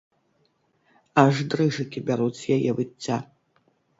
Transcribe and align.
Аж 1.23 1.35
дрыжыкі 1.53 2.03
бяруць 2.09 2.39
з 2.41 2.57
яе 2.57 2.71
выцця! 2.79 3.17